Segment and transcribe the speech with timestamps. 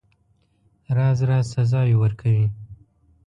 [0.95, 2.45] راز راز سزاوي ورکوي.